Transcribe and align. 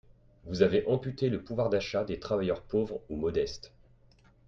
Vous 0.45 0.63
avez 0.63 0.83
amputé 0.87 1.29
le 1.29 1.43
pouvoir 1.43 1.69
d’achat 1.69 2.03
des 2.03 2.17
travailleurs 2.19 2.63
pauvres 2.63 3.01
ou 3.11 3.17
modestes. 3.17 3.71